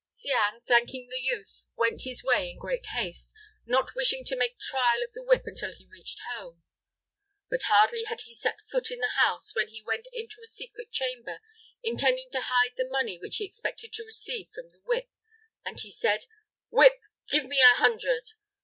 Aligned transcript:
Cianne, 0.09 0.63
thanking 0.65 1.07
the 1.09 1.19
youth, 1.21 1.65
went 1.75 2.01
his 2.05 2.23
way 2.23 2.49
in 2.49 2.57
great 2.57 2.87
haste, 2.87 3.35
not 3.67 3.93
wishing 3.95 4.25
to 4.25 4.35
make 4.35 4.57
trial 4.57 5.03
of 5.03 5.11
the 5.13 5.21
whip 5.21 5.43
until 5.45 5.75
he 5.75 5.85
reached 5.91 6.19
home. 6.35 6.63
But 7.51 7.61
hardly 7.67 8.05
had 8.05 8.21
he 8.21 8.33
set 8.33 8.61
foot 8.67 8.89
in 8.89 8.97
the 8.97 9.09
house, 9.17 9.53
when 9.53 9.67
he 9.67 9.79
went 9.83 10.07
into 10.11 10.41
a 10.43 10.47
secret 10.47 10.89
chamber, 10.91 11.39
intending 11.83 12.29
to 12.31 12.41
hide 12.41 12.73
the 12.77 12.89
money 12.89 13.19
which 13.19 13.35
he 13.37 13.45
expected 13.45 13.93
to 13.93 14.03
receive 14.05 14.49
from 14.49 14.71
the 14.71 14.81
whip, 14.85 15.11
and 15.63 15.79
he 15.79 15.91
said, 15.91 16.25
"Whip, 16.71 16.99
give 17.29 17.45
me 17.45 17.59
an 17.61 17.75
hundred!" 17.75 18.29